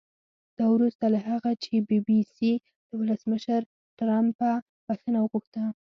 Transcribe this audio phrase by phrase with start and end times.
[0.57, 2.51] دا وروسته له هغه چې بي بي سي
[2.87, 3.61] له ولسمشر
[3.99, 4.51] ټرمپه
[4.85, 5.63] بښنه وغوښته